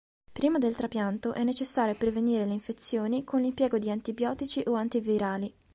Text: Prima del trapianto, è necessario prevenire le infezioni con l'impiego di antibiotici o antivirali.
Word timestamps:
Prima 0.31 0.57
del 0.57 0.75
trapianto, 0.75 1.31
è 1.33 1.43
necessario 1.43 1.93
prevenire 1.93 2.47
le 2.47 2.53
infezioni 2.53 3.23
con 3.23 3.39
l'impiego 3.39 3.77
di 3.77 3.91
antibiotici 3.91 4.63
o 4.65 4.73
antivirali. 4.73 5.53